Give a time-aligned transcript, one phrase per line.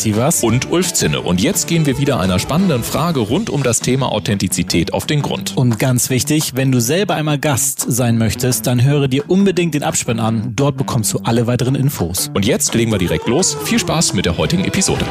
[0.00, 1.20] Sievers und Ulf Zinne.
[1.20, 5.20] Und jetzt gehen wir wieder einer spannenden Frage rund um das Thema Authentizität auf den
[5.20, 5.56] Grund.
[5.56, 9.82] Und ganz wichtig, wenn du selber einmal Gast sein möchtest, dann höre dir unbedingt den
[9.82, 10.54] Abspann an.
[10.56, 12.30] Dort bekommst du alle weiteren Infos.
[12.32, 13.56] Und jetzt legen wir direkt los.
[13.64, 15.04] Viel Spaß mit der heutigen Episode.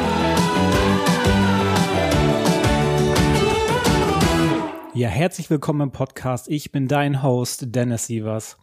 [4.94, 6.48] Ja, herzlich willkommen im Podcast.
[6.48, 8.58] Ich bin dein Host, Dennis Sievers.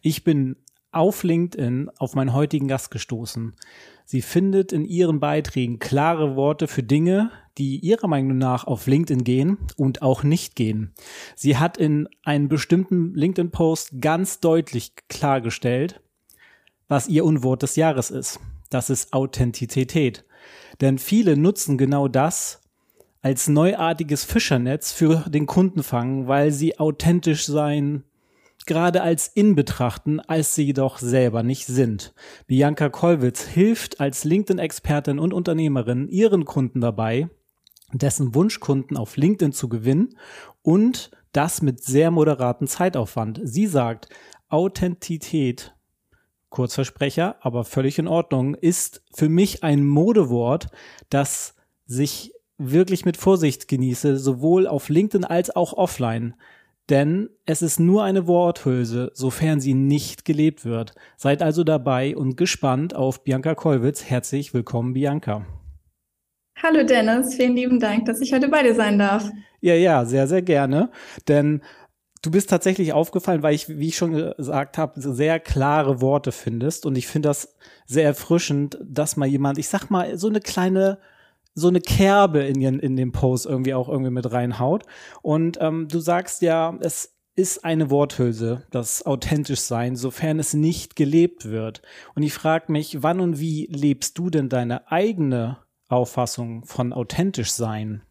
[0.00, 0.56] Ich bin
[0.94, 3.54] auf LinkedIn auf meinen heutigen Gast gestoßen.
[4.04, 9.24] Sie findet in ihren Beiträgen klare Worte für Dinge, die ihrer Meinung nach auf LinkedIn
[9.24, 10.92] gehen und auch nicht gehen.
[11.36, 16.00] Sie hat in einem bestimmten LinkedIn-Post ganz deutlich klargestellt,
[16.88, 18.40] was ihr Unwort des Jahres ist.
[18.70, 20.24] Das ist Authentizität.
[20.80, 22.60] Denn viele nutzen genau das
[23.22, 28.04] als neuartiges Fischernetz für den Kundenfang, weil sie authentisch sein
[28.66, 32.14] gerade als in betrachten, als sie jedoch selber nicht sind.
[32.46, 37.28] Bianca Kollwitz hilft als LinkedIn-Expertin und Unternehmerin ihren Kunden dabei,
[37.92, 40.16] dessen Wunschkunden auf LinkedIn zu gewinnen
[40.62, 43.40] und das mit sehr moderaten Zeitaufwand.
[43.42, 44.08] Sie sagt,
[44.48, 45.74] Authentität,
[46.48, 50.68] Kurzversprecher, aber völlig in Ordnung, ist für mich ein Modewort,
[51.10, 51.54] das
[51.86, 56.34] sich wirklich mit Vorsicht genieße, sowohl auf LinkedIn als auch offline.
[56.90, 60.94] Denn es ist nur eine Worthülse, sofern sie nicht gelebt wird.
[61.16, 64.04] Seid also dabei und gespannt auf Bianca Kollwitz.
[64.04, 65.46] Herzlich willkommen, Bianca.
[66.62, 69.30] Hallo Dennis, vielen lieben Dank, dass ich heute bei dir sein darf.
[69.60, 70.90] Ja, ja, sehr, sehr gerne.
[71.26, 71.62] Denn
[72.22, 76.84] du bist tatsächlich aufgefallen, weil ich, wie ich schon gesagt habe, sehr klare Worte findest.
[76.84, 77.56] Und ich finde das
[77.86, 80.98] sehr erfrischend, dass mal jemand, ich sag mal, so eine kleine
[81.54, 84.84] so eine Kerbe in, ihren, in den Post irgendwie auch irgendwie mit reinhaut.
[85.22, 90.96] Und ähm, du sagst ja, es ist eine Worthülse, das authentisch sein, sofern es nicht
[90.96, 91.82] gelebt wird.
[92.14, 97.50] Und ich frage mich, wann und wie lebst du denn deine eigene Auffassung von authentisch
[97.50, 98.02] sein?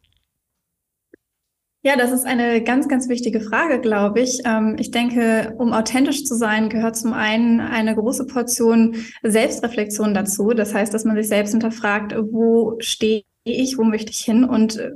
[1.86, 4.40] Ja, das ist eine ganz, ganz wichtige Frage, glaube ich.
[4.46, 10.52] Ähm, ich denke, um authentisch zu sein, gehört zum einen eine große Portion Selbstreflexion dazu.
[10.52, 14.78] Das heißt, dass man sich selbst hinterfragt, wo stehe ich, wo möchte ich hin und
[14.78, 14.92] äh,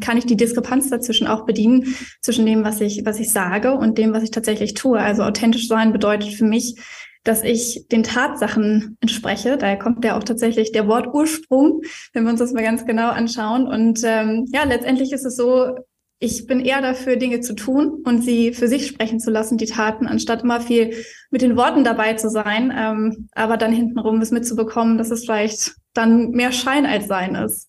[0.00, 3.98] kann ich die Diskrepanz dazwischen auch bedienen, zwischen dem, was ich, was ich sage und
[3.98, 4.98] dem, was ich tatsächlich tue.
[4.98, 6.76] Also authentisch sein bedeutet für mich,
[7.24, 9.56] dass ich den Tatsachen entspreche.
[9.58, 13.66] Daher kommt ja auch tatsächlich der Wortursprung, wenn wir uns das mal ganz genau anschauen.
[13.66, 15.74] Und ähm, ja, letztendlich ist es so,
[16.20, 19.66] ich bin eher dafür, Dinge zu tun und sie für sich sprechen zu lassen, die
[19.66, 20.94] Taten, anstatt immer viel
[21.30, 25.76] mit den Worten dabei zu sein, ähm, aber dann hintenrum es mitzubekommen, dass es vielleicht
[25.98, 27.68] dann mehr Schein als Sein ist.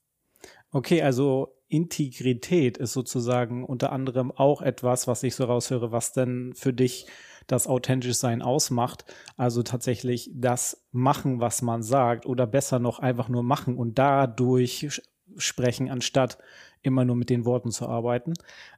[0.71, 6.53] Okay, also Integrität ist sozusagen unter anderem auch etwas, was ich so raushöre, was denn
[6.55, 7.07] für dich
[7.47, 9.05] das authentisch sein ausmacht.
[9.35, 15.01] Also tatsächlich das machen, was man sagt oder besser noch einfach nur machen und dadurch
[15.37, 16.37] sprechen, anstatt
[16.81, 18.33] immer nur mit den Worten zu arbeiten.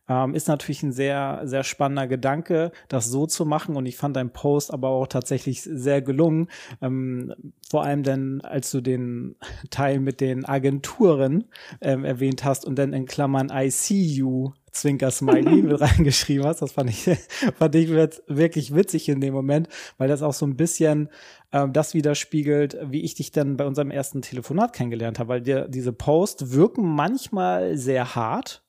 [0.09, 3.75] Ähm, ist natürlich ein sehr, sehr spannender Gedanke, das so zu machen.
[3.75, 6.47] Und ich fand dein Post aber auch tatsächlich sehr gelungen.
[6.81, 7.33] Ähm,
[7.69, 9.35] vor allem dann, als du den
[9.69, 11.45] Teil mit den Agenturen
[11.79, 16.61] ähm, erwähnt hast und dann in Klammern I see you Zwinker-Smiley mit reingeschrieben hast.
[16.61, 17.03] Das fand ich,
[17.57, 19.67] fand ich wirklich witzig in dem Moment,
[19.97, 21.09] weil das auch so ein bisschen
[21.51, 25.67] ähm, das widerspiegelt, wie ich dich dann bei unserem ersten Telefonat kennengelernt habe, weil dir
[25.67, 28.63] diese Posts wirken manchmal sehr hart,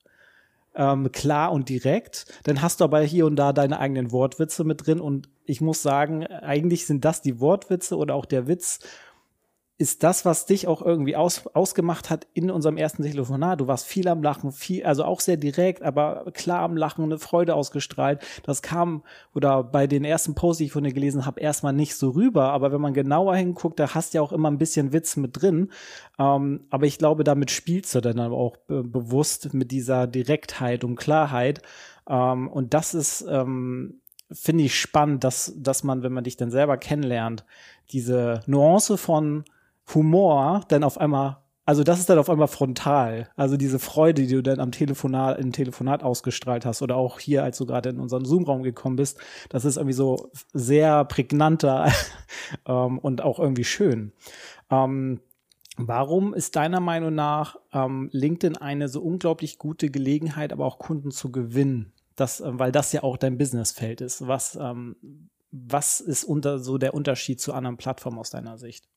[0.75, 2.27] ähm, klar und direkt.
[2.45, 5.83] Dann hast du aber hier und da deine eigenen Wortwitze mit drin und ich muss
[5.83, 8.79] sagen, eigentlich sind das die Wortwitze oder auch der Witz,
[9.83, 13.61] ist das, was dich auch irgendwie aus, ausgemacht hat in unserem ersten Telefonat.
[13.61, 17.19] Du warst viel am Lachen, viel, also auch sehr direkt, aber klar am Lachen, eine
[17.19, 18.23] Freude ausgestrahlt.
[18.45, 19.03] Das kam,
[19.35, 22.53] oder bei den ersten Posts, die ich von dir gelesen habe, erstmal nicht so rüber.
[22.53, 25.43] Aber wenn man genauer hinguckt, da hast du ja auch immer ein bisschen Witz mit
[25.43, 25.73] drin.
[26.17, 30.95] Ähm, aber ich glaube, damit spielst du dann auch be bewusst mit dieser Direktheit und
[30.95, 31.61] Klarheit.
[32.09, 34.01] Ähm, und das ist, ähm,
[34.31, 37.45] finde ich spannend, dass, dass man, wenn man dich dann selber kennenlernt,
[37.91, 39.43] diese Nuance von
[39.95, 43.29] Humor dann auf einmal, also das ist dann auf einmal frontal.
[43.37, 47.45] Also diese Freude, die du dann am Telefonat, im Telefonat ausgestrahlt hast oder auch hier,
[47.45, 49.19] als du gerade in unseren Zoom-Raum gekommen bist,
[49.49, 51.91] das ist irgendwie so sehr prägnanter
[52.67, 54.13] ähm, und auch irgendwie schön.
[54.71, 55.21] Ähm,
[55.79, 61.11] Warum ist deiner Meinung nach ähm, LinkedIn eine so unglaublich gute Gelegenheit, aber auch Kunden
[61.11, 61.93] zu gewinnen?
[62.15, 64.27] Das, äh, weil das ja auch dein Businessfeld ist.
[64.27, 68.92] Was, ähm, was ist unter so der Unterschied zu anderen Plattformen aus deiner Sicht?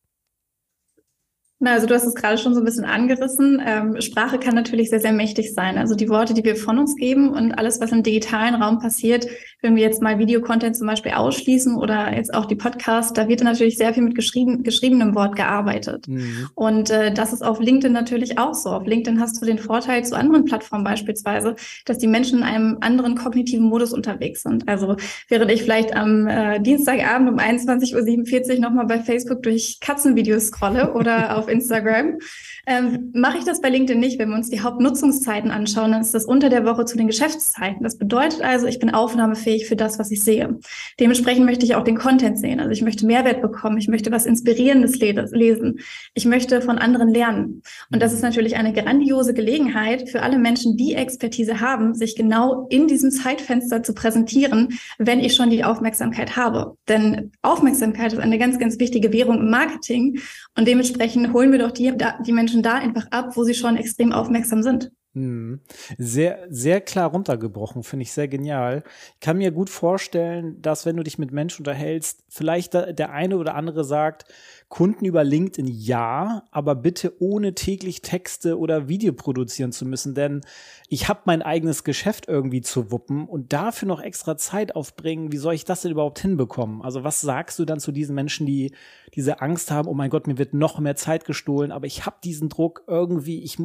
[1.59, 3.61] Na, also du hast es gerade schon so ein bisschen angerissen.
[3.65, 5.77] Ähm, Sprache kann natürlich sehr, sehr mächtig sein.
[5.77, 9.25] Also die Worte, die wir von uns geben und alles, was im digitalen Raum passiert,
[9.61, 13.41] wenn wir jetzt mal Videocontent zum Beispiel ausschließen oder jetzt auch die Podcasts, da wird
[13.41, 16.09] natürlich sehr viel mit geschrieben, geschriebenem Wort gearbeitet.
[16.09, 16.49] Mhm.
[16.55, 18.71] Und äh, das ist auf LinkedIn natürlich auch so.
[18.71, 21.55] Auf LinkedIn hast du den Vorteil zu anderen Plattformen beispielsweise,
[21.85, 24.67] dass die Menschen in einem anderen kognitiven Modus unterwegs sind.
[24.67, 24.97] Also
[25.29, 30.93] während ich vielleicht am äh, Dienstagabend um 21.47 Uhr nochmal bei Facebook durch Katzenvideos scrolle
[30.93, 32.19] oder auf auf Instagram.
[32.67, 34.19] Ähm, Mache ich das bei LinkedIn nicht.
[34.19, 37.83] Wenn wir uns die Hauptnutzungszeiten anschauen, dann ist das unter der Woche zu den Geschäftszeiten.
[37.83, 40.59] Das bedeutet also, ich bin aufnahmefähig für das, was ich sehe.
[40.99, 42.59] Dementsprechend möchte ich auch den Content sehen.
[42.59, 43.77] Also ich möchte Mehrwert bekommen.
[43.77, 45.79] Ich möchte was Inspirierendes lesen.
[46.13, 47.61] Ich möchte von anderen lernen.
[47.91, 52.67] Und das ist natürlich eine grandiose Gelegenheit für alle Menschen, die Expertise haben, sich genau
[52.69, 56.77] in diesem Zeitfenster zu präsentieren, wenn ich schon die Aufmerksamkeit habe.
[56.87, 60.19] Denn Aufmerksamkeit ist eine ganz, ganz wichtige Währung im Marketing.
[60.57, 61.93] Und dementsprechend holen wir doch die,
[62.25, 64.91] die Menschen da einfach ab, wo sie schon extrem aufmerksam sind.
[65.13, 65.59] Hm.
[65.97, 68.83] Sehr, sehr klar runtergebrochen, finde ich sehr genial.
[69.13, 73.37] Ich kann mir gut vorstellen, dass wenn du dich mit Menschen unterhältst, vielleicht der eine
[73.37, 74.25] oder andere sagt,
[74.75, 80.41] Kunden über LinkedIn ja, aber bitte ohne täglich Texte oder Video produzieren zu müssen, denn
[80.89, 85.31] ich habe mein eigenes Geschäft irgendwie zu wuppen und dafür noch extra Zeit aufbringen.
[85.31, 86.81] Wie soll ich das denn überhaupt hinbekommen?
[86.81, 88.73] Also was sagst du dann zu diesen Menschen, die
[89.13, 92.17] diese Angst haben, oh mein Gott, mir wird noch mehr Zeit gestohlen, aber ich habe
[92.21, 93.57] diesen Druck irgendwie, ich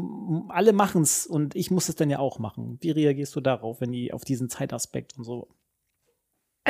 [0.46, 2.78] alle machen's und ich muss es dann ja auch machen.
[2.82, 5.48] Wie reagierst du darauf, wenn die auf diesen Zeitaspekt und so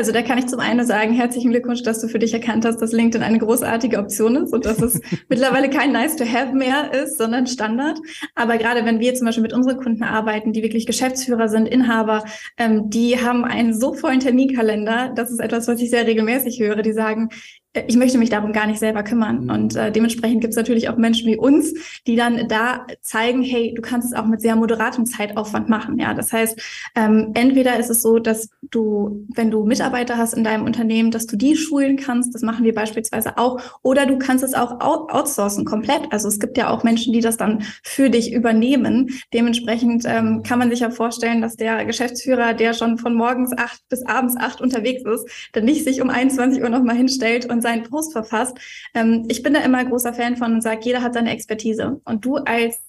[0.00, 2.78] also da kann ich zum einen sagen, herzlichen Glückwunsch, dass du für dich erkannt hast,
[2.78, 4.98] dass LinkedIn eine großartige Option ist und dass es
[5.28, 7.98] mittlerweile kein Nice to Have mehr ist, sondern Standard.
[8.34, 12.24] Aber gerade wenn wir zum Beispiel mit unseren Kunden arbeiten, die wirklich Geschäftsführer sind, Inhaber,
[12.56, 15.12] ähm, die haben einen so vollen Terminkalender.
[15.14, 16.80] Das ist etwas, was ich sehr regelmäßig höre.
[16.80, 17.28] Die sagen,
[17.72, 19.44] ich möchte mich darum gar nicht selber kümmern.
[19.44, 19.50] Mhm.
[19.50, 21.72] Und äh, dementsprechend gibt es natürlich auch Menschen wie uns,
[22.06, 25.98] die dann da zeigen, hey, du kannst es auch mit sehr moderatem Zeitaufwand machen.
[25.98, 26.60] Ja, das heißt,
[26.96, 31.26] ähm, entweder ist es so, dass du, wenn du Mitarbeiter hast in deinem Unternehmen, dass
[31.26, 32.34] du die schulen kannst.
[32.34, 33.60] Das machen wir beispielsweise auch.
[33.82, 36.02] Oder du kannst es auch outsourcen komplett.
[36.10, 39.10] Also es gibt ja auch Menschen, die das dann für dich übernehmen.
[39.32, 43.80] Dementsprechend ähm, kann man sich ja vorstellen, dass der Geschäftsführer, der schon von morgens acht
[43.88, 47.62] bis abends acht unterwegs ist, dann nicht sich um 21 Uhr nochmal hinstellt und und
[47.62, 48.58] seinen Post verfasst.
[48.94, 52.00] Ähm, ich bin da immer großer Fan von und sage, jeder hat seine Expertise.
[52.04, 52.80] Und du als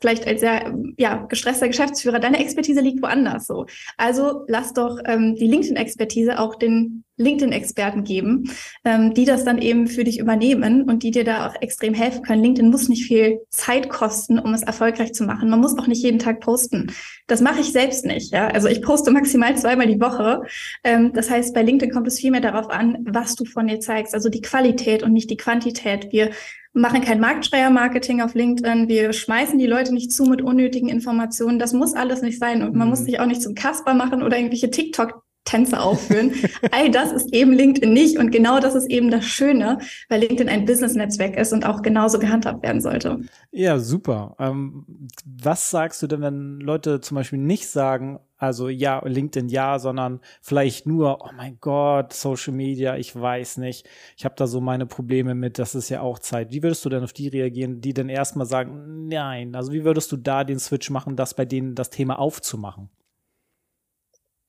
[0.00, 3.66] vielleicht als sehr ja, gestresster Geschäftsführer, deine Expertise liegt woanders so.
[3.96, 8.50] Also lass doch ähm, die LinkedIn-Expertise auch den LinkedIn-Experten geben,
[8.84, 12.22] ähm, die das dann eben für dich übernehmen und die dir da auch extrem helfen
[12.22, 12.42] können.
[12.42, 15.50] LinkedIn muss nicht viel Zeit kosten, um es erfolgreich zu machen.
[15.50, 16.92] Man muss auch nicht jeden Tag posten.
[17.26, 18.32] Das mache ich selbst nicht.
[18.32, 18.48] Ja?
[18.48, 20.42] Also ich poste maximal zweimal die Woche.
[20.84, 23.80] Ähm, das heißt, bei LinkedIn kommt es viel mehr darauf an, was du von dir
[23.80, 24.14] zeigst.
[24.14, 26.12] Also die Qualität und nicht die Quantität.
[26.12, 26.30] Wir
[26.72, 28.88] machen kein Marktschreier-Marketing auf LinkedIn.
[28.88, 31.58] Wir schmeißen die Leute nicht zu mit unnötigen Informationen.
[31.58, 32.62] Das muss alles nicht sein.
[32.62, 33.04] Und man muss mhm.
[33.04, 36.32] sich auch nicht zum Kasper machen oder irgendwelche TikTok Tänze aufführen.
[36.70, 40.48] All das ist eben LinkedIn nicht und genau das ist eben das Schöne, weil LinkedIn
[40.48, 43.20] ein Business-Netzwerk ist und auch genauso gehandhabt werden sollte.
[43.50, 44.36] Ja, super.
[44.38, 49.78] Ähm, was sagst du denn, wenn Leute zum Beispiel nicht sagen, also ja, LinkedIn ja,
[49.78, 53.88] sondern vielleicht nur, oh mein Gott, Social Media, ich weiß nicht.
[54.16, 56.50] Ich habe da so meine Probleme mit, das ist ja auch Zeit.
[56.50, 60.10] Wie würdest du denn auf die reagieren, die dann erstmal sagen, nein, also wie würdest
[60.10, 62.88] du da den Switch machen, das bei denen das Thema aufzumachen?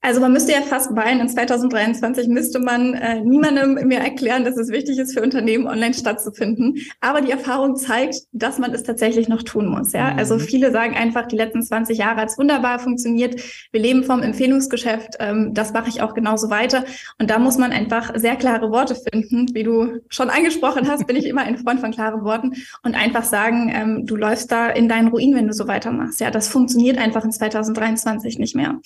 [0.04, 4.58] Also man müsste ja fast weinen, in 2023 müsste man äh, niemandem mehr erklären, dass
[4.58, 6.76] es wichtig ist, für Unternehmen online stattzufinden.
[7.00, 9.94] Aber die Erfahrung zeigt, dass man es tatsächlich noch tun muss.
[9.94, 10.12] Ja?
[10.12, 10.18] Mhm.
[10.18, 13.40] Also viele sagen einfach, die letzten 20 Jahre hat es wunderbar funktioniert.
[13.72, 15.14] Wir leben vom Empfehlungsgeschäft.
[15.20, 16.84] Ähm, das mache ich auch genauso weiter.
[17.18, 19.54] Und da muss man einfach sehr klare Worte finden.
[19.54, 22.52] Wie du schon angesprochen hast, bin ich immer ein Freund von klaren Worten.
[22.82, 26.20] Und einfach sagen, ähm, du läufst da in deinen Ruin, wenn du so weitermachst.
[26.20, 28.80] Ja, das funktioniert einfach in 2023 nicht mehr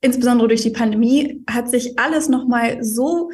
[0.00, 3.30] insbesondere durch die Pandemie hat sich alles nochmal so,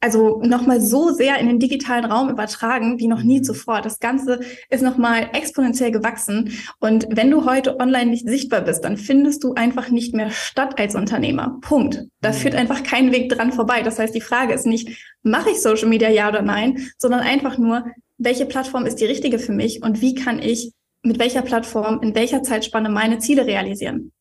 [0.00, 3.44] also nochmal so sehr in den digitalen Raum übertragen wie noch nie mhm.
[3.44, 3.80] zuvor.
[3.80, 6.52] Das Ganze ist nochmal exponentiell gewachsen.
[6.78, 10.78] Und wenn du heute online nicht sichtbar bist, dann findest du einfach nicht mehr statt
[10.78, 11.58] als Unternehmer.
[11.60, 12.04] Punkt.
[12.20, 12.34] Da mhm.
[12.34, 13.82] führt einfach kein Weg dran vorbei.
[13.82, 17.58] Das heißt, die Frage ist nicht, mache ich Social Media ja oder nein, sondern einfach
[17.58, 17.84] nur,
[18.18, 20.72] welche Plattform ist die richtige für mich und wie kann ich
[21.02, 24.12] mit welcher Plattform in welcher Zeitspanne meine Ziele realisieren?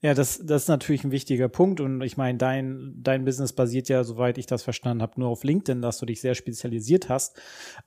[0.00, 1.80] Ja, das, das ist natürlich ein wichtiger Punkt.
[1.80, 5.44] Und ich meine, dein, dein Business basiert ja, soweit ich das verstanden habe, nur auf
[5.44, 7.40] LinkedIn, dass du dich sehr spezialisiert hast.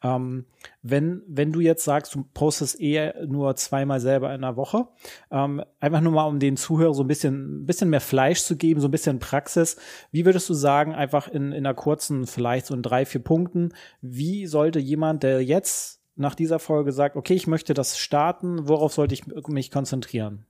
[0.03, 0.45] Ähm,
[0.81, 4.87] wenn, wenn du jetzt sagst, du postest eher nur zweimal selber in der Woche,
[5.31, 8.55] ähm, einfach nur mal, um den Zuhörer so ein bisschen, ein bisschen mehr Fleisch zu
[8.55, 9.77] geben, so ein bisschen Praxis.
[10.11, 13.73] Wie würdest du sagen, einfach in, in einer kurzen, vielleicht so in drei, vier Punkten,
[14.01, 18.93] wie sollte jemand, der jetzt nach dieser Folge sagt, okay, ich möchte das starten, worauf
[18.93, 20.45] sollte ich mich konzentrieren?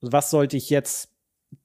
[0.00, 1.12] Was sollte ich jetzt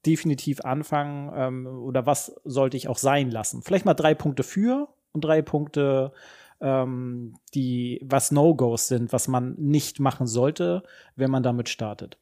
[0.05, 3.61] definitiv anfangen ähm, oder was sollte ich auch sein lassen?
[3.61, 6.13] Vielleicht mal drei Punkte für und drei Punkte,
[6.61, 10.83] ähm, die was No-Gos sind, was man nicht machen sollte,
[11.15, 12.17] wenn man damit startet.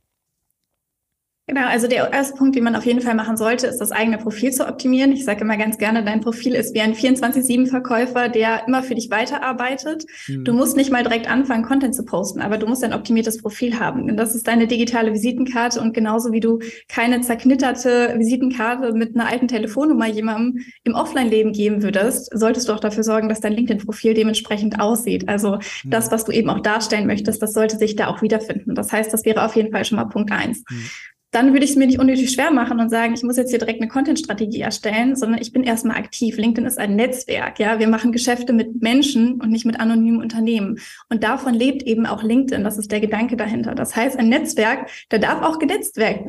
[1.47, 4.19] Genau, also der erste Punkt, den man auf jeden Fall machen sollte, ist das eigene
[4.19, 5.11] Profil zu optimieren.
[5.11, 9.09] Ich sage immer ganz gerne, dein Profil ist wie ein 24-7-Verkäufer, der immer für dich
[9.09, 10.05] weiterarbeitet.
[10.27, 10.45] Mhm.
[10.45, 13.79] Du musst nicht mal direkt anfangen, Content zu posten, aber du musst ein optimiertes Profil
[13.79, 14.03] haben.
[14.03, 19.27] Und das ist deine digitale Visitenkarte und genauso wie du keine zerknitterte Visitenkarte mit einer
[19.27, 24.13] alten Telefonnummer jemandem im Offline-Leben geben würdest, solltest du auch dafür sorgen, dass dein LinkedIn-Profil
[24.13, 25.27] dementsprechend aussieht.
[25.27, 25.89] Also mhm.
[25.89, 28.75] das, was du eben auch darstellen möchtest, das sollte sich da auch wiederfinden.
[28.75, 30.63] Das heißt, das wäre auf jeden Fall schon mal Punkt eins.
[30.69, 30.85] Mhm
[31.31, 33.59] dann würde ich es mir nicht unnötig schwer machen und sagen, ich muss jetzt hier
[33.59, 36.37] direkt eine Content-Strategie erstellen, sondern ich bin erstmal aktiv.
[36.37, 37.79] LinkedIn ist ein Netzwerk, ja.
[37.79, 40.79] Wir machen Geschäfte mit Menschen und nicht mit anonymen Unternehmen.
[41.09, 42.63] Und davon lebt eben auch LinkedIn.
[42.63, 43.75] Das ist der Gedanke dahinter.
[43.75, 46.27] Das heißt, ein Netzwerk, da darf auch genetzwerkt,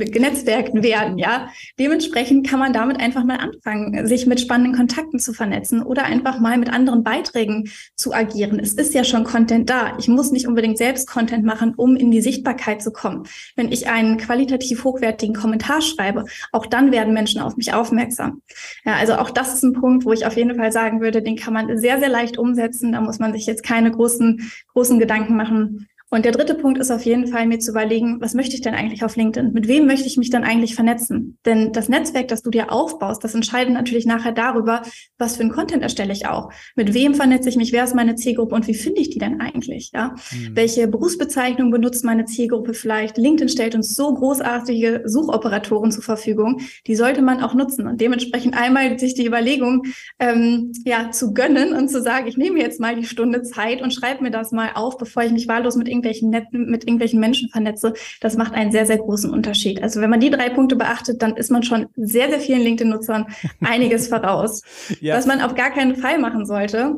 [0.83, 1.49] werden, ja.
[1.79, 6.39] Dementsprechend kann man damit einfach mal anfangen, sich mit spannenden Kontakten zu vernetzen oder einfach
[6.39, 8.61] mal mit anderen Beiträgen zu agieren.
[8.61, 9.97] Es ist ja schon Content da.
[9.99, 13.25] Ich muss nicht unbedingt selbst Content machen, um in die Sichtbarkeit zu kommen.
[13.57, 18.43] Wenn ich einen qualitativ hochwertigen Kommentar schreibe, auch dann werden Menschen auf mich aufmerksam.
[18.85, 21.37] Ja, also auch das ist ein Punkt, wo ich auf jeden Fall sagen würde, den
[21.37, 22.93] kann man sehr, sehr leicht umsetzen.
[22.93, 25.89] Da muss man sich jetzt keine großen, großen Gedanken machen.
[26.13, 28.75] Und der dritte Punkt ist auf jeden Fall, mir zu überlegen, was möchte ich denn
[28.75, 29.55] eigentlich auf LinkedIn?
[29.55, 31.39] Mit wem möchte ich mich dann eigentlich vernetzen?
[31.47, 34.83] Denn das Netzwerk, das du dir aufbaust, das entscheidet natürlich nachher darüber,
[35.17, 36.53] was für ein Content erstelle ich auch.
[36.77, 37.73] Mit wem vernetze ich mich?
[37.73, 39.91] Wer ist meine Zielgruppe und wie finde ich die denn eigentlich?
[39.95, 40.15] Ja?
[40.33, 40.55] Mhm.
[40.55, 43.17] Welche Berufsbezeichnung benutzt meine Zielgruppe vielleicht?
[43.17, 46.61] LinkedIn stellt uns so großartige Suchoperatoren zur Verfügung.
[46.87, 49.85] Die sollte man auch nutzen und dementsprechend einmal sich die Überlegung
[50.19, 53.95] ähm, ja zu gönnen und zu sagen, ich nehme jetzt mal die Stunde Zeit und
[53.95, 57.49] schreibe mir das mal auf, bevor ich mich wahllos mit irgendwelchen Netzen, mit irgendwelchen Menschen
[57.49, 59.83] vernetze, das macht einen sehr, sehr großen Unterschied.
[59.83, 63.27] Also wenn man die drei Punkte beachtet, dann ist man schon sehr, sehr vielen LinkedIn-Nutzern
[63.61, 64.63] einiges voraus.
[65.01, 65.17] Ja.
[65.17, 66.97] Was man auf gar keinen Fall machen sollte,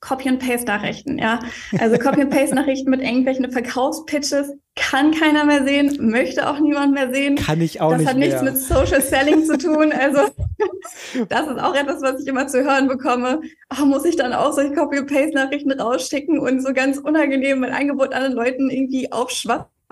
[0.00, 1.40] Copy and Paste Nachrichten, ja.
[1.78, 6.94] Also Copy and Paste Nachrichten mit irgendwelchen Verkaufspitches kann keiner mehr sehen, möchte auch niemand
[6.94, 7.34] mehr sehen.
[7.34, 8.08] Kann ich auch das nicht.
[8.08, 9.92] Das hat nichts mit Social Selling zu tun.
[9.92, 10.20] Also
[11.28, 13.40] das ist auch etwas, was ich immer zu hören bekomme.
[13.68, 17.60] Ach, muss ich dann auch solche Copy and Paste Nachrichten rausschicken und so ganz unangenehm
[17.60, 19.10] mein Angebot anderen Leuten irgendwie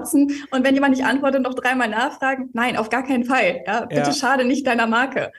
[0.07, 0.47] aufschwatzen?
[0.51, 2.51] und wenn jemand nicht antwortet, noch dreimal nachfragen.
[2.53, 3.63] Nein, auf gar keinen Fall.
[3.67, 4.13] Ja, bitte ja.
[4.13, 5.33] schade nicht deiner Marke.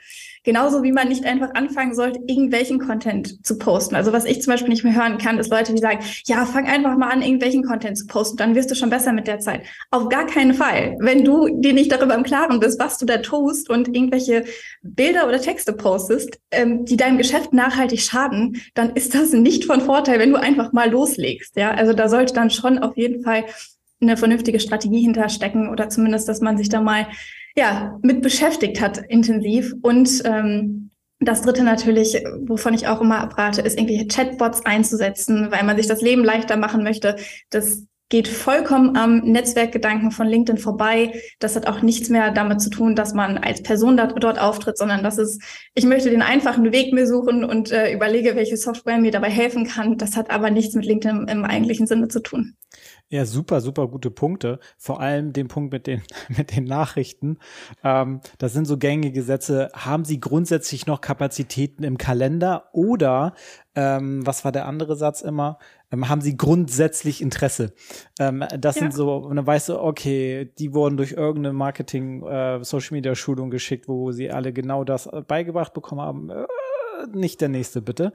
[0.44, 3.96] Genauso wie man nicht einfach anfangen sollte, irgendwelchen Content zu posten.
[3.96, 6.66] Also was ich zum Beispiel nicht mehr hören kann, ist Leute, die sagen, ja, fang
[6.66, 9.62] einfach mal an, irgendwelchen Content zu posten, dann wirst du schon besser mit der Zeit.
[9.90, 10.96] Auf gar keinen Fall.
[11.00, 14.44] Wenn du dir nicht darüber im Klaren bist, was du da tust und irgendwelche
[14.82, 19.80] Bilder oder Texte postest, ähm, die deinem Geschäft nachhaltig schaden, dann ist das nicht von
[19.80, 21.56] Vorteil, wenn du einfach mal loslegst.
[21.56, 23.44] Ja, also da sollte dann schon auf jeden Fall
[24.00, 27.06] eine vernünftige Strategie hinterstecken oder zumindest, dass man sich da mal
[27.56, 29.74] ja, mit beschäftigt hat, intensiv.
[29.82, 30.90] Und ähm,
[31.20, 35.88] das dritte natürlich, wovon ich auch immer abrate, ist irgendwie Chatbots einzusetzen, weil man sich
[35.88, 37.16] das Leben leichter machen möchte.
[37.50, 41.12] Das geht vollkommen am Netzwerkgedanken von LinkedIn vorbei.
[41.40, 44.78] Das hat auch nichts mehr damit zu tun, dass man als Person dort, dort auftritt,
[44.78, 45.42] sondern das ist,
[45.74, 49.66] ich möchte den einfachen Weg mir suchen und äh, überlege, welche Software mir dabei helfen
[49.66, 49.98] kann.
[49.98, 52.54] Das hat aber nichts mit LinkedIn im eigentlichen Sinne zu tun.
[53.10, 54.60] Ja, super, super gute Punkte.
[54.76, 56.02] Vor allem den Punkt mit den,
[56.36, 57.38] mit den Nachrichten.
[57.82, 59.70] Ähm, das sind so gängige Sätze.
[59.72, 63.32] Haben Sie grundsätzlich noch Kapazitäten im Kalender oder,
[63.74, 65.58] ähm, was war der andere Satz immer?
[65.90, 67.72] Ähm, haben Sie grundsätzlich Interesse?
[68.20, 68.82] Ähm, das ja.
[68.82, 73.14] sind so, und dann weißt du, okay, die wurden durch irgendeine Marketing, äh, Social Media
[73.14, 76.28] Schulung geschickt, wo sie alle genau das äh, beigebracht bekommen haben.
[76.28, 76.46] Äh,
[77.14, 78.12] nicht der nächste, bitte.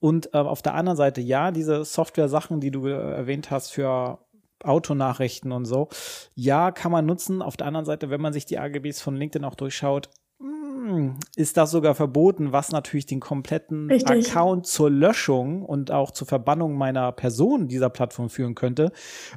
[0.00, 4.18] Und äh, auf der anderen Seite, ja, diese Software-Sachen, die du äh, erwähnt hast für
[4.64, 5.88] Autonachrichten und so.
[6.34, 7.42] Ja, kann man nutzen.
[7.42, 11.56] Auf der anderen Seite, wenn man sich die AGBs von LinkedIn auch durchschaut, hm, ist
[11.56, 14.28] das sogar verboten, was natürlich den kompletten Richtig.
[14.28, 18.92] Account zur Löschung und auch zur Verbannung meiner Person dieser Plattform führen könnte.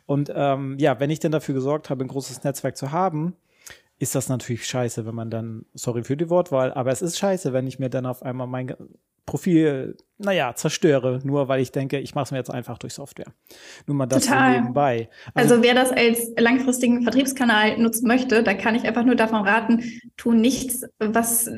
[0.05, 3.35] Und ähm, ja, wenn ich denn dafür gesorgt habe, ein großes Netzwerk zu haben,
[3.99, 7.53] ist das natürlich scheiße, wenn man dann, sorry für die Wortwahl, aber es ist scheiße,
[7.53, 8.75] wenn ich mir dann auf einmal mein
[9.25, 13.33] Profil naja, zerstöre, nur weil ich denke, ich mache es mir jetzt einfach durch Software.
[13.85, 14.61] Nur mal das Total.
[14.61, 15.09] nebenbei.
[15.33, 19.45] Also, also, wer das als langfristigen Vertriebskanal nutzen möchte, da kann ich einfach nur davon
[19.45, 19.83] raten,
[20.15, 21.49] tu nichts, was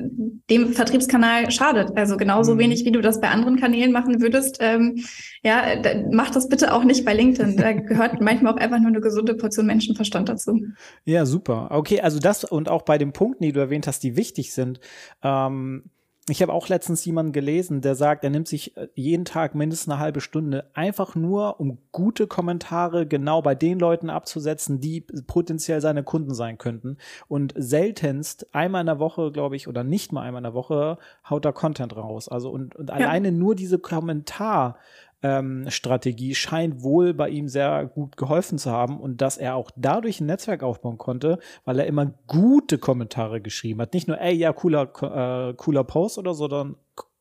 [0.50, 1.95] dem Vertriebskanal schadet.
[1.95, 2.59] Also genauso mhm.
[2.59, 4.57] wenig, wie du das bei anderen Kanälen machen würdest.
[4.59, 5.03] Ähm,
[5.43, 7.57] ja, da, mach das bitte auch nicht bei LinkedIn.
[7.57, 10.59] Da gehört manchmal auch einfach nur eine gesunde Portion Menschenverstand dazu.
[11.05, 11.67] Ja, super.
[11.69, 14.79] Okay, also das und auch bei den Punkten, die du erwähnt hast, die wichtig sind.
[15.21, 15.83] Ähm,
[16.29, 19.93] ich habe auch letztens jemanden gelesen, der sagt, er nimmt sich äh, jeden Tag mindestens
[19.93, 25.79] eine halbe Stunde einfach nur, um gute Kommentare genau bei den Leuten abzusetzen, die potenziell
[25.79, 26.98] seine Kunden sein könnten.
[27.29, 30.98] Und seltenst einmal in der Woche, glaube ich, oder nicht mal einmal in der Woche
[31.29, 32.27] haut er Content raus.
[32.27, 32.96] Also und, und ja.
[32.96, 34.77] alleine nur diese Kommentar
[35.24, 39.71] ähm, Strategie scheint wohl bei ihm sehr gut geholfen zu haben und dass er auch
[39.75, 43.93] dadurch ein Netzwerk aufbauen konnte, weil er immer gute Kommentare geschrieben hat.
[43.93, 46.75] Nicht nur, ey, ja, cooler, äh, cooler Post oder so, sondern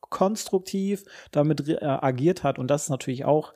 [0.09, 2.59] konstruktiv damit äh, agiert hat.
[2.59, 3.53] Und das ist natürlich auch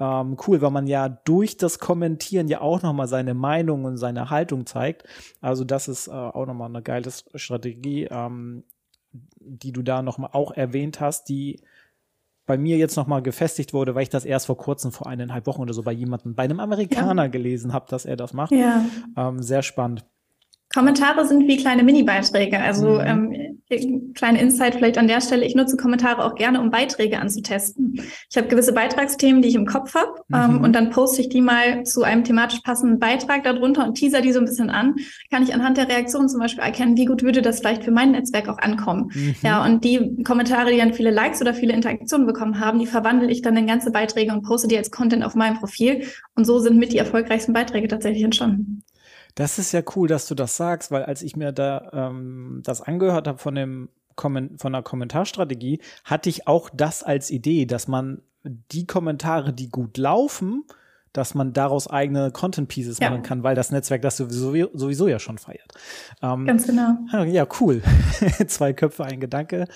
[0.00, 4.30] ähm, cool, weil man ja durch das Kommentieren ja auch nochmal seine Meinung und seine
[4.30, 5.04] Haltung zeigt.
[5.40, 8.64] Also das ist äh, auch nochmal eine geile Strategie, ähm,
[9.12, 11.60] die du da nochmal auch erwähnt hast, die
[12.52, 15.62] bei mir jetzt nochmal gefestigt wurde, weil ich das erst vor kurzem, vor eineinhalb Wochen
[15.62, 17.28] oder so bei jemandem, bei einem Amerikaner ja.
[17.28, 18.52] gelesen habe, dass er das macht.
[18.52, 18.84] Ja.
[19.16, 20.04] Ähm, sehr spannend.
[20.74, 22.58] Kommentare sind wie kleine Mini-Beiträge.
[22.58, 23.00] Also mhm.
[23.00, 23.62] ähm,
[24.14, 25.44] kleine Insight vielleicht an der Stelle.
[25.44, 28.00] Ich nutze Kommentare auch gerne, um Beiträge anzutesten.
[28.30, 30.64] Ich habe gewisse Beitragsthemen, die ich im Kopf habe, ähm, mhm.
[30.64, 34.32] und dann poste ich die mal zu einem thematisch passenden Beitrag darunter und teaser die
[34.32, 34.96] so ein bisschen an.
[35.30, 38.12] Kann ich anhand der Reaktion zum Beispiel erkennen, wie gut würde das vielleicht für mein
[38.12, 39.10] Netzwerk auch ankommen.
[39.14, 39.34] Mhm.
[39.42, 43.30] Ja, und die Kommentare, die dann viele Likes oder viele Interaktionen bekommen haben, die verwandle
[43.30, 46.04] ich dann in ganze Beiträge und poste die als Content auf meinem Profil.
[46.34, 48.82] Und so sind mit die erfolgreichsten Beiträge tatsächlich entstanden.
[49.34, 52.80] Das ist ja cool, dass du das sagst, weil als ich mir da ähm, das
[52.80, 57.88] angehört habe von dem Komment von der Kommentarstrategie, hatte ich auch das als Idee, dass
[57.88, 60.64] man die Kommentare, die gut laufen,
[61.12, 63.10] dass man daraus eigene Content Pieces ja.
[63.10, 65.72] machen kann, weil das Netzwerk das sowieso, sowieso ja schon feiert.
[66.22, 66.96] Ähm, Ganz genau.
[67.26, 67.82] Ja, cool.
[68.46, 69.66] Zwei Köpfe, ein Gedanke.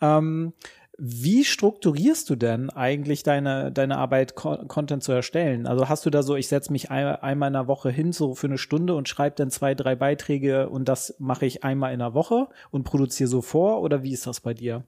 [0.00, 0.52] Ähm,
[0.98, 5.66] wie strukturierst du denn eigentlich deine, deine Arbeit, Content zu erstellen?
[5.66, 8.34] Also hast du da so, ich setze mich ein, einmal in der Woche hin, so
[8.34, 12.00] für eine Stunde und schreibe dann zwei, drei Beiträge und das mache ich einmal in
[12.00, 13.80] der Woche und produziere so vor?
[13.80, 14.84] Oder wie ist das bei dir?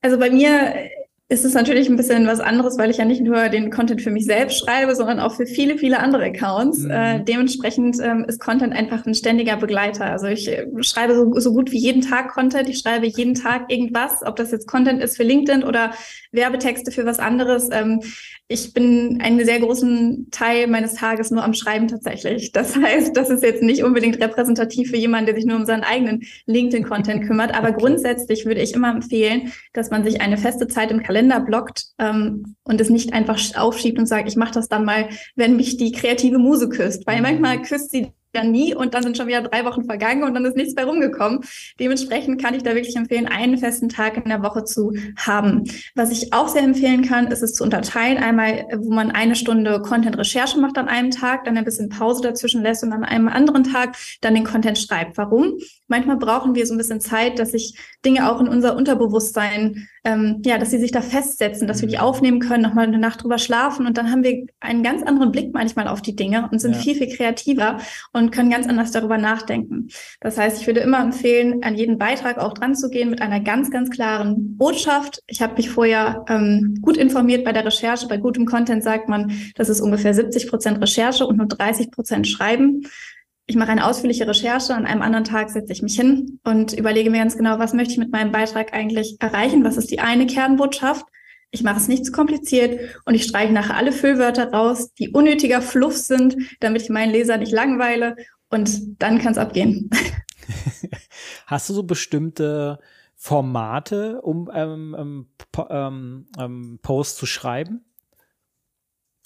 [0.00, 0.90] Also bei mir
[1.30, 4.10] ist es natürlich ein bisschen was anderes, weil ich ja nicht nur den Content für
[4.10, 6.78] mich selbst schreibe, sondern auch für viele, viele andere Accounts.
[6.78, 6.90] Mhm.
[6.90, 10.06] Äh, dementsprechend ähm, ist Content einfach ein ständiger Begleiter.
[10.06, 12.70] Also ich äh, schreibe so, so gut wie jeden Tag Content.
[12.70, 15.92] Ich schreibe jeden Tag irgendwas, ob das jetzt Content ist für LinkedIn oder
[16.32, 17.68] Werbetexte für was anderes.
[17.72, 18.00] Ähm,
[18.50, 22.52] ich bin einen sehr großen Teil meines Tages nur am Schreiben tatsächlich.
[22.58, 25.84] Das heißt, das ist jetzt nicht unbedingt repräsentativ für jemanden, der sich nur um seinen
[25.84, 27.54] eigenen LinkedIn-Content kümmert.
[27.54, 31.86] Aber grundsätzlich würde ich immer empfehlen, dass man sich eine feste Zeit im Kalender blockt
[31.98, 35.76] ähm, und es nicht einfach aufschiebt und sagt, ich mache das dann mal, wenn mich
[35.76, 37.06] die kreative Muse küsst.
[37.06, 40.34] Weil manchmal küsst sie dann nie und dann sind schon wieder drei Wochen vergangen und
[40.34, 41.40] dann ist nichts mehr rumgekommen.
[41.80, 45.64] Dementsprechend kann ich da wirklich empfehlen, einen festen Tag in der Woche zu haben.
[45.94, 48.18] Was ich auch sehr empfehlen kann, ist es zu unterteilen.
[48.18, 52.62] Einmal, wo man eine Stunde Content-Recherche macht an einem Tag, dann ein bisschen Pause dazwischen
[52.62, 55.16] lässt und an einem anderen Tag dann den Content schreibt.
[55.16, 55.58] Warum?
[55.88, 60.40] Manchmal brauchen wir so ein bisschen Zeit, dass sich Dinge auch in unser Unterbewusstsein ähm,
[60.44, 62.02] ja, dass sie sich da festsetzen, dass wir die mhm.
[62.02, 65.52] aufnehmen können, nochmal eine Nacht drüber schlafen und dann haben wir einen ganz anderen Blick
[65.52, 66.80] manchmal auf die Dinge und sind ja.
[66.80, 67.78] viel, viel kreativer
[68.12, 69.88] und können ganz anders darüber nachdenken.
[70.20, 73.40] Das heißt, ich würde immer empfehlen, an jeden Beitrag auch dran zu gehen mit einer
[73.40, 75.22] ganz, ganz klaren Botschaft.
[75.26, 78.08] Ich habe mich vorher ähm, gut informiert bei der Recherche.
[78.08, 82.26] Bei gutem Content sagt man, das ist ungefähr 70 Prozent Recherche und nur 30 Prozent
[82.26, 82.82] Schreiben
[83.48, 87.08] ich mache eine ausführliche Recherche, an einem anderen Tag setze ich mich hin und überlege
[87.08, 90.26] mir ganz genau, was möchte ich mit meinem Beitrag eigentlich erreichen, was ist die eine
[90.26, 91.06] Kernbotschaft.
[91.50, 95.62] Ich mache es nicht zu kompliziert und ich streiche nachher alle Füllwörter raus, die unnötiger
[95.62, 98.16] Fluff sind, damit ich meinen Leser nicht langweile
[98.50, 99.88] und dann kann es abgehen.
[101.46, 102.78] Hast du so bestimmte
[103.14, 105.26] Formate, um ähm, ähm,
[105.70, 107.82] ähm, ähm Posts zu schreiben?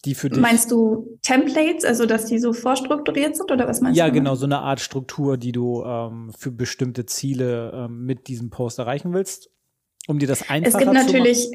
[0.04, 0.40] Die für dich.
[0.40, 4.08] Meinst du Templates, also dass die so vorstrukturiert sind oder was meinst ja, du?
[4.08, 8.50] Ja, genau, so eine Art Struktur, die du ähm, für bestimmte Ziele ähm, mit diesem
[8.50, 9.50] Post erreichen willst,
[10.08, 10.96] um dir das einfacher zu machen.
[10.96, 11.50] Es gibt natürlich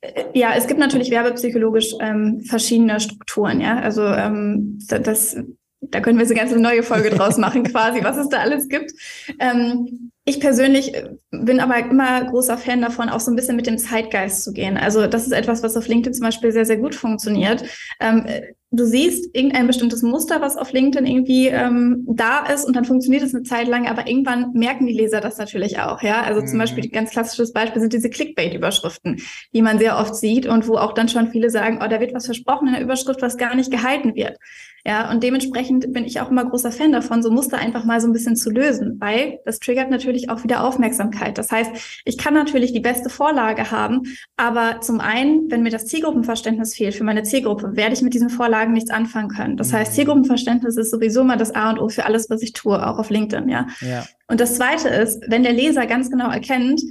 [0.00, 3.78] äh, ja, es gibt natürlich werbepsychologisch ähm, verschiedene Strukturen, ja.
[3.78, 5.36] Also ähm, das,
[5.80, 8.68] da können wir so eine ganze neue Folge draus machen, quasi, was es da alles
[8.68, 8.92] gibt.
[9.38, 13.66] Ähm, ich persönlich äh, bin aber immer großer Fan davon, auch so ein bisschen mit
[13.66, 14.76] dem Zeitgeist zu gehen.
[14.76, 17.64] Also das ist etwas, was auf LinkedIn zum Beispiel sehr, sehr gut funktioniert.
[18.00, 18.26] Ähm,
[18.70, 23.22] du siehst irgendein bestimmtes Muster, was auf LinkedIn irgendwie ähm, da ist und dann funktioniert
[23.22, 26.22] es eine Zeit lang, aber irgendwann merken die Leser das natürlich auch, ja.
[26.22, 26.46] Also mhm.
[26.46, 29.20] zum Beispiel, ganz klassisches Beispiel sind diese Clickbait-Überschriften,
[29.52, 32.14] die man sehr oft sieht und wo auch dann schon viele sagen, oh, da wird
[32.14, 34.38] was versprochen in der Überschrift, was gar nicht gehalten wird.
[34.86, 38.06] Ja, und dementsprechend bin ich auch immer großer Fan davon, so Muster einfach mal so
[38.06, 41.38] ein bisschen zu lösen, weil das triggert natürlich auch wieder Aufmerksamkeit.
[41.38, 44.02] Das heißt, ich kann natürlich die beste Vorlage haben,
[44.36, 48.28] aber zum einen, wenn mir das Zielgruppenverständnis fehlt für meine Zielgruppe, werde ich mit diesen
[48.28, 49.56] Vorlagen nichts anfangen können.
[49.56, 49.96] Das heißt, mhm.
[49.96, 53.08] Zielgruppenverständnis ist sowieso mal das A und O für alles, was ich tue, auch auf
[53.08, 53.66] LinkedIn, ja.
[53.80, 54.04] ja.
[54.28, 56.82] Und das zweite ist, wenn der Leser ganz genau erkennt,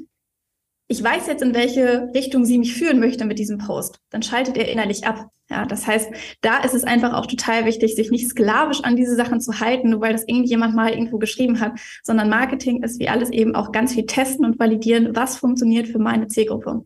[0.87, 4.57] ich weiß jetzt, in welche Richtung sie mich führen möchte mit diesem Post, dann schaltet
[4.57, 5.29] er innerlich ab.
[5.49, 6.09] Ja, das heißt,
[6.41, 9.89] da ist es einfach auch total wichtig, sich nicht sklavisch an diese Sachen zu halten,
[9.89, 13.71] nur weil das irgendjemand mal irgendwo geschrieben hat, sondern Marketing ist wie alles eben auch
[13.71, 16.85] ganz viel testen und validieren, was funktioniert für meine Zielgruppe.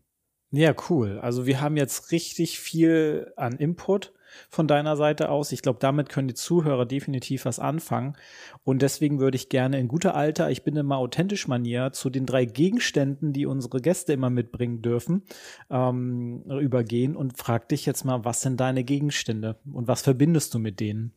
[0.51, 1.19] Ja, cool.
[1.21, 4.13] Also wir haben jetzt richtig viel an Input
[4.49, 5.51] von deiner Seite aus.
[5.51, 8.15] Ich glaube, damit können die Zuhörer definitiv was anfangen.
[8.63, 12.25] Und deswegen würde ich gerne in guter Alter, ich bin immer authentisch Manier, zu den
[12.25, 15.23] drei Gegenständen, die unsere Gäste immer mitbringen dürfen,
[15.69, 20.59] ähm, übergehen und frag dich jetzt mal, was sind deine Gegenstände und was verbindest du
[20.59, 21.16] mit denen?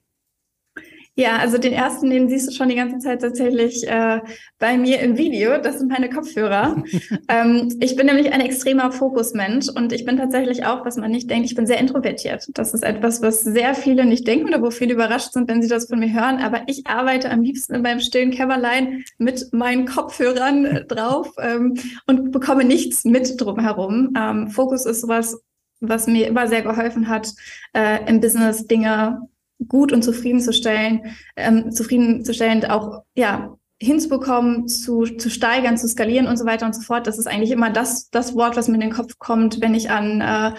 [1.17, 4.21] Ja, also den ersten, den siehst du schon die ganze Zeit tatsächlich äh,
[4.59, 5.59] bei mir im Video.
[5.59, 6.83] Das sind meine Kopfhörer.
[7.29, 11.29] ähm, ich bin nämlich ein extremer Fokusmensch und ich bin tatsächlich auch, was man nicht
[11.29, 12.49] denkt, ich bin sehr introvertiert.
[12.55, 15.69] Das ist etwas, was sehr viele nicht denken oder wo viele überrascht sind, wenn sie
[15.69, 16.39] das von mir hören.
[16.39, 21.75] Aber ich arbeite am liebsten in meinem stillen Kämmerlein mit meinen Kopfhörern äh, drauf ähm,
[22.07, 24.15] und bekomme nichts mit drumherum.
[24.17, 25.37] Ähm, Fokus ist sowas,
[25.81, 27.33] was mir immer sehr geholfen hat,
[27.75, 29.29] äh, im Business Dinge
[29.69, 36.45] gut und zufriedenzustellen, ähm, zufriedenzustellen, auch ja hinzubekommen, zu, zu steigern, zu skalieren und so
[36.45, 37.07] weiter und so fort.
[37.07, 39.91] Das ist eigentlich immer das, das Wort, was mir in den Kopf kommt, wenn ich
[39.91, 40.53] an, äh,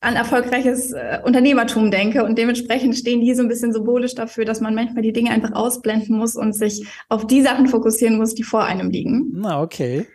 [0.00, 2.24] an erfolgreiches äh, Unternehmertum denke.
[2.24, 5.52] Und dementsprechend stehen die so ein bisschen symbolisch dafür, dass man manchmal die Dinge einfach
[5.52, 9.30] ausblenden muss und sich auf die Sachen fokussieren muss, die vor einem liegen.
[9.32, 10.08] Na, okay.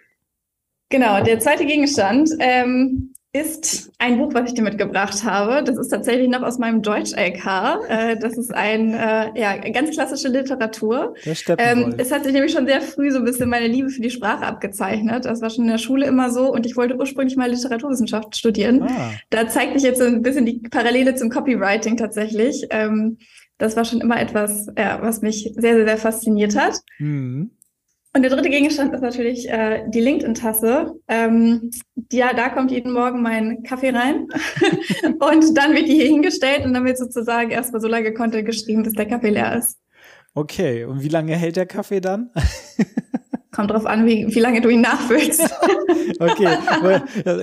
[0.90, 5.64] Genau, der zweite Gegenstand ähm, ist ein Buch, was ich dir mitgebracht habe.
[5.64, 7.46] Das ist tatsächlich noch aus meinem Deutsch-LK.
[7.88, 11.14] Äh, das ist ein, äh, ja, ganz klassische Literatur.
[11.60, 14.10] Ähm, es hat sich nämlich schon sehr früh so ein bisschen meine Liebe für die
[14.10, 15.26] Sprache abgezeichnet.
[15.26, 18.82] Das war schon in der Schule immer so und ich wollte ursprünglich mal Literaturwissenschaft studieren.
[18.82, 19.12] Ah.
[19.30, 22.66] Da zeigt sich jetzt so ein bisschen die Parallele zum Copywriting tatsächlich.
[22.72, 23.18] Ähm,
[23.60, 26.80] das war schon immer etwas, ja, was mich sehr, sehr, sehr fasziniert hat.
[26.98, 27.52] Mhm.
[28.16, 30.96] Und der dritte Gegenstand ist natürlich äh, die LinkedIn-Tasse.
[31.08, 31.70] Ähm,
[32.12, 34.28] ja, da kommt jeden Morgen mein Kaffee rein
[35.20, 38.82] und dann wird die hier hingestellt und dann wird sozusagen erstmal so lange Content geschrieben,
[38.82, 39.78] bis der Kaffee leer ist.
[40.34, 42.32] Okay, und wie lange hält der Kaffee dann?
[43.60, 45.42] Kommt drauf an, wie, wie lange du ihn nachfüllst.
[46.20, 46.60] okay,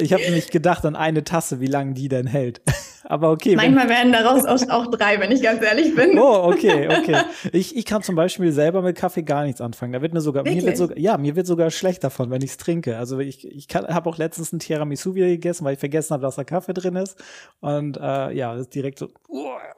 [0.00, 2.62] ich habe nämlich gedacht an eine Tasse, wie lange die denn hält.
[3.05, 3.55] Aber okay.
[3.55, 6.18] Manchmal werden daraus auch, drei, wenn ich ganz ehrlich bin.
[6.18, 7.18] Oh, okay, okay.
[7.52, 9.92] Ich, ich kann zum Beispiel selber mit Kaffee gar nichts anfangen.
[9.92, 12.52] Da wird mir sogar, mir wird sogar, ja, mir wird sogar schlecht davon, wenn ich
[12.52, 12.96] es trinke.
[12.96, 16.37] Also ich, ich habe auch letztens ein Tiramisu wieder gegessen, weil ich vergessen habe, dass
[16.37, 17.18] da Kaffee drin ist.
[17.61, 19.11] Und äh, ja, das ist direkt so,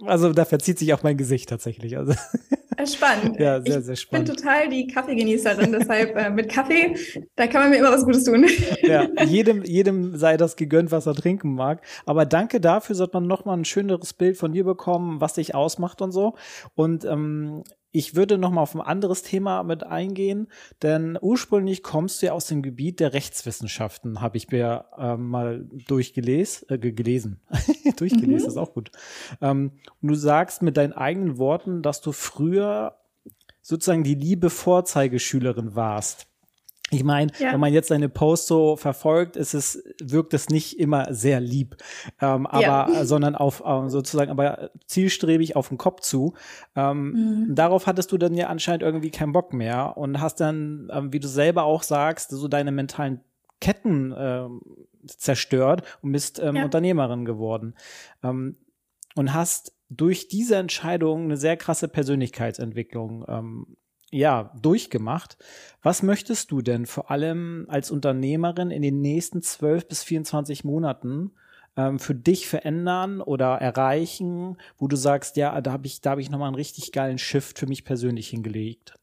[0.06, 1.98] also da verzieht sich auch mein Gesicht tatsächlich.
[1.98, 2.14] Also.
[2.86, 3.38] Spannend.
[3.38, 4.28] Ja, sehr, sehr spannend.
[4.28, 6.94] Ich bin total die Kaffeegenießerin, deshalb äh, mit Kaffee,
[7.34, 8.46] da kann man mir immer was Gutes tun.
[8.82, 11.82] Ja, jedem, jedem sei das gegönnt, was er trinken mag.
[12.06, 15.54] Aber danke dafür, sollte man noch mal ein schöneres Bild von dir bekommen, was dich
[15.54, 16.34] ausmacht und so.
[16.74, 20.48] Und ähm, ich würde noch mal auf ein anderes Thema mit eingehen,
[20.82, 25.66] denn ursprünglich kommst du ja aus dem Gebiet der Rechtswissenschaften, habe ich mir äh, mal
[25.86, 27.40] durchgelesen, äh, gelesen.
[27.96, 28.48] durchgelesen mhm.
[28.48, 28.90] ist auch gut.
[29.40, 29.72] Ähm,
[30.02, 32.98] und du sagst mit deinen eigenen Worten, dass du früher
[33.62, 36.27] sozusagen die liebe Vorzeigeschülerin warst.
[36.90, 37.52] Ich meine, ja.
[37.52, 41.76] wenn man jetzt deine Post so verfolgt, ist es, wirkt es nicht immer sehr lieb,
[42.20, 43.04] ähm, aber, ja.
[43.04, 46.34] sondern auf äh, sozusagen, aber zielstrebig auf den Kopf zu.
[46.74, 47.10] Ähm,
[47.48, 47.54] mhm.
[47.54, 51.20] Darauf hattest du dann ja anscheinend irgendwie keinen Bock mehr und hast dann, ähm, wie
[51.20, 53.20] du selber auch sagst, so deine mentalen
[53.60, 54.46] Ketten äh,
[55.06, 56.64] zerstört und bist ähm, ja.
[56.64, 57.74] Unternehmerin geworden.
[58.22, 58.56] Ähm,
[59.14, 63.76] und hast durch diese Entscheidung eine sehr krasse Persönlichkeitsentwicklung ähm,
[64.10, 65.36] ja, durchgemacht.
[65.82, 71.32] Was möchtest du denn vor allem als Unternehmerin in den nächsten 12 bis 24 Monaten
[71.76, 76.20] ähm, für dich verändern oder erreichen, wo du sagst, ja, da habe ich, da habe
[76.20, 78.94] ich nochmal einen richtig geilen Shift für mich persönlich hingelegt?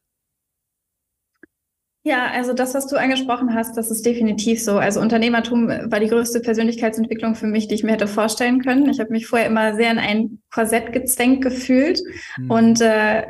[2.08, 4.78] Ja, also das, was du angesprochen hast, das ist definitiv so.
[4.78, 8.88] Also Unternehmertum war die größte Persönlichkeitsentwicklung für mich, die ich mir hätte vorstellen können.
[8.89, 12.00] Ich habe mich vorher immer sehr in ein Korsett gezwängt gefühlt
[12.38, 12.52] mhm.
[12.52, 13.24] und äh,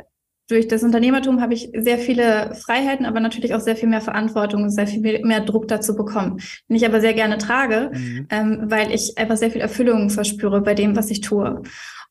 [0.48, 4.62] durch das Unternehmertum habe ich sehr viele Freiheiten, aber natürlich auch sehr viel mehr Verantwortung
[4.62, 8.26] und sehr viel mehr Druck dazu bekommen, den ich aber sehr gerne trage, mhm.
[8.30, 11.62] ähm, weil ich einfach sehr viel Erfüllung verspüre bei dem, was ich tue.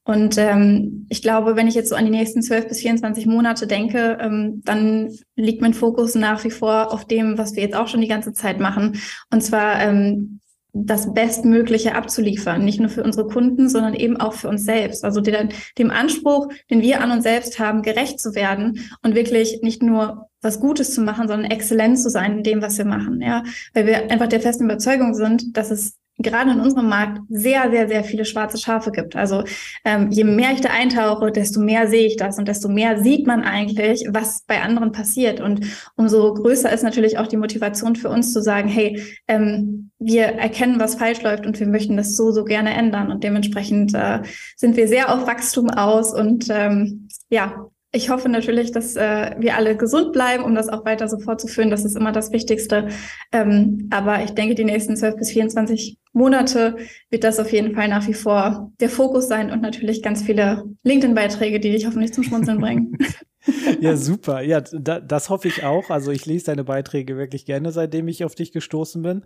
[0.03, 3.65] Und ähm, ich glaube, wenn ich jetzt so an die nächsten 12 bis 24 Monate
[3.65, 7.87] denke, ähm, dann liegt mein Fokus nach wie vor auf dem, was wir jetzt auch
[7.87, 8.99] schon die ganze Zeit machen.
[9.31, 10.41] Und zwar ähm,
[10.77, 15.05] das Bestmögliche abzuliefern, nicht nur für unsere Kunden, sondern eben auch für uns selbst.
[15.05, 19.61] Also den, dem Anspruch, den wir an uns selbst haben, gerecht zu werden und wirklich
[19.61, 23.21] nicht nur was Gutes zu machen, sondern exzellent zu sein in dem, was wir machen.
[23.21, 27.69] Ja, weil wir einfach der festen Überzeugung sind, dass es gerade in unserem Markt sehr,
[27.71, 29.15] sehr, sehr viele schwarze Schafe gibt.
[29.15, 29.43] Also
[29.84, 33.28] ähm, je mehr ich da eintauche, desto mehr sehe ich das und desto mehr sieht
[33.28, 35.41] man eigentlich, was bei anderen passiert.
[35.41, 40.25] Und umso größer ist natürlich auch die Motivation für uns zu sagen, hey, ähm, wir
[40.25, 43.12] erkennen, was falsch läuft und wir möchten das so, so gerne ändern.
[43.12, 44.21] Und dementsprechend äh,
[44.56, 49.55] sind wir sehr auf Wachstum aus und ähm, ja, ich hoffe natürlich, dass äh, wir
[49.55, 51.69] alle gesund bleiben, um das auch weiter so fortzuführen.
[51.69, 52.89] Das ist immer das Wichtigste.
[53.31, 56.75] Ähm, aber ich denke, die nächsten 12 bis 24 Monate
[57.10, 60.65] wird das auf jeden Fall nach wie vor der Fokus sein und natürlich ganz viele
[60.84, 62.97] LinkedIn-Beiträge, die dich hoffentlich zum Schmunzeln bringen.
[63.79, 64.41] ja, super.
[64.41, 65.89] Ja, da, das hoffe ich auch.
[65.89, 69.23] Also ich lese deine Beiträge wirklich gerne, seitdem ich auf dich gestoßen bin.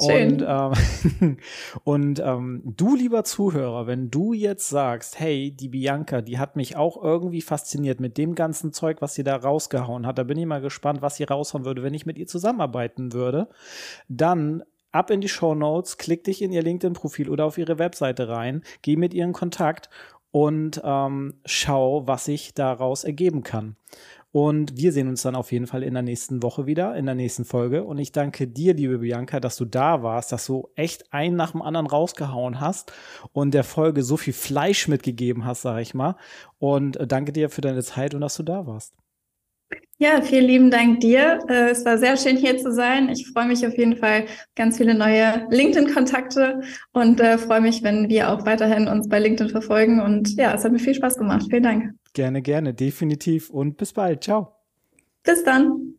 [0.00, 1.36] Und, ähm,
[1.84, 6.76] und ähm, du, lieber Zuhörer, wenn du jetzt sagst, hey, die Bianca, die hat mich
[6.76, 10.18] auch irgendwie fasziniert mit dem ganzen Zeug, was sie da rausgehauen hat.
[10.18, 13.48] Da bin ich mal gespannt, was sie raushauen würde, wenn ich mit ihr zusammenarbeiten würde.
[14.08, 18.28] Dann ab in die Show Notes, klick dich in ihr LinkedIn-Profil oder auf ihre Webseite
[18.28, 19.90] rein, geh mit ihr in Kontakt
[20.32, 23.76] und ähm, schau, was sich daraus ergeben kann.
[24.32, 27.16] Und wir sehen uns dann auf jeden Fall in der nächsten Woche wieder, in der
[27.16, 27.82] nächsten Folge.
[27.82, 31.50] Und ich danke dir, liebe Bianca, dass du da warst, dass du echt einen nach
[31.50, 32.92] dem anderen rausgehauen hast
[33.32, 36.16] und der Folge so viel Fleisch mitgegeben hast, sag ich mal.
[36.58, 38.94] Und äh, danke dir für deine Zeit und dass du da warst.
[40.02, 41.40] Ja, vielen lieben Dank dir.
[41.46, 43.10] Äh, es war sehr schön hier zu sein.
[43.10, 44.24] Ich freue mich auf jeden Fall
[44.56, 49.50] ganz viele neue LinkedIn-Kontakte und äh, freue mich, wenn wir auch weiterhin uns bei LinkedIn
[49.50, 50.00] verfolgen.
[50.00, 51.48] Und ja, es hat mir viel Spaß gemacht.
[51.50, 51.94] Vielen Dank.
[52.14, 53.50] Gerne, gerne, definitiv.
[53.50, 54.24] Und bis bald.
[54.24, 54.54] Ciao.
[55.22, 55.98] Bis dann.